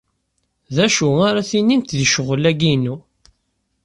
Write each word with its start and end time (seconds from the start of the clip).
D 0.75 0.77
acu 0.85 1.07
ara 1.27 1.47
tinimt 1.49 1.95
di 1.97 2.05
ccɣel-a-inu? 2.09 2.95